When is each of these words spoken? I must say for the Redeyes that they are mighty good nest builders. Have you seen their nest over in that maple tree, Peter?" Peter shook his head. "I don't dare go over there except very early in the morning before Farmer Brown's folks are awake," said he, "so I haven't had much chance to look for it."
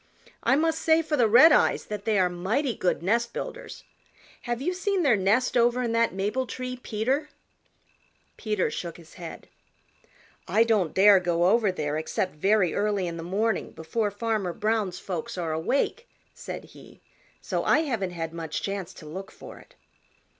I 0.41 0.55
must 0.55 0.81
say 0.81 1.03
for 1.03 1.15
the 1.15 1.27
Redeyes 1.29 1.85
that 1.85 2.05
they 2.05 2.17
are 2.17 2.27
mighty 2.27 2.73
good 2.73 3.03
nest 3.03 3.33
builders. 3.33 3.83
Have 4.45 4.59
you 4.59 4.73
seen 4.73 5.03
their 5.03 5.15
nest 5.15 5.55
over 5.55 5.83
in 5.83 5.91
that 5.91 6.11
maple 6.11 6.47
tree, 6.47 6.75
Peter?" 6.77 7.29
Peter 8.35 8.71
shook 8.71 8.97
his 8.97 9.13
head. 9.13 9.47
"I 10.47 10.63
don't 10.63 10.95
dare 10.95 11.19
go 11.19 11.45
over 11.45 11.71
there 11.71 11.97
except 11.99 12.33
very 12.33 12.73
early 12.73 13.05
in 13.05 13.17
the 13.17 13.21
morning 13.21 13.73
before 13.73 14.09
Farmer 14.09 14.53
Brown's 14.53 14.97
folks 14.97 15.37
are 15.37 15.51
awake," 15.53 16.07
said 16.33 16.63
he, 16.73 16.99
"so 17.39 17.63
I 17.63 17.81
haven't 17.81 18.09
had 18.09 18.33
much 18.33 18.63
chance 18.63 18.95
to 18.95 19.05
look 19.05 19.29
for 19.29 19.59
it." 19.59 19.75